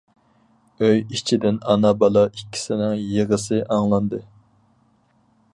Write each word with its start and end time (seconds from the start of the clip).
ئۆي 0.85 1.01
ئىچىدىن 1.17 1.59
ئانا-بالا 1.73 2.25
ئىككىسىنىڭ 2.31 2.97
يىغىسى 3.13 3.63
ئاڭلاندى. 3.77 4.25